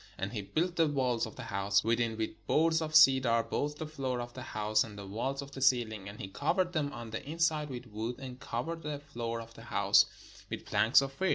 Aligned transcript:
And 0.17 0.33
he 0.33 0.41
built 0.41 0.77
the 0.77 0.87
walls 0.87 1.27
of 1.27 1.35
the 1.35 1.43
house 1.43 1.83
within 1.83 2.17
with 2.17 2.31
boards 2.47 2.81
of 2.81 2.95
cedar, 2.95 3.43
both 3.47 3.77
the 3.77 3.85
floor 3.85 4.19
of 4.19 4.33
the 4.33 4.41
house, 4.41 4.83
and 4.83 4.97
the 4.97 5.05
walls 5.05 5.43
of 5.43 5.51
the 5.51 5.59
ceiKng: 5.59 6.09
and 6.09 6.19
he 6.19 6.27
covered 6.27 6.73
them 6.73 6.91
on 6.91 7.11
the 7.11 7.23
inside 7.23 7.69
with 7.69 7.85
wood, 7.85 8.15
and 8.17 8.39
cov 8.39 8.65
ered 8.65 8.81
the 8.81 8.97
floor 8.97 9.39
of 9.39 9.53
the 9.53 9.61
house 9.65 10.07
with 10.49 10.65
planks 10.65 11.01
of 11.03 11.15
flr. 11.19 11.29